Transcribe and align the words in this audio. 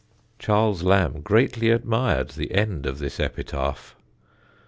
Charles 0.39 0.81
Lamb 0.81 1.21
greatly 1.21 1.69
admired 1.69 2.31
the 2.31 2.55
end 2.55 2.87
of 2.87 2.97
this 2.97 3.19
epitaph. 3.19 3.95